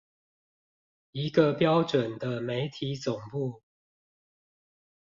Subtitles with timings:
[1.11, 3.61] 一個標準的媒體總部